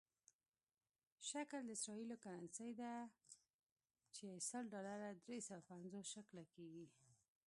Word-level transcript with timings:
شکل 1.29 1.61
د 1.65 1.69
اسرائیلو 1.77 2.15
کرنسي 2.25 2.69
ده 2.81 2.93
چې 4.15 4.27
سل 4.49 4.63
ډالره 4.73 5.09
درې 5.25 5.39
سوه 5.47 5.61
پنځوس 5.69 6.05
شکله 6.15 6.43
کېږي. 6.53 6.85